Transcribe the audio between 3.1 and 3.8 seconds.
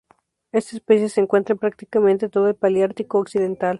occidental.